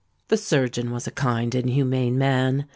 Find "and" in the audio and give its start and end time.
1.53-1.69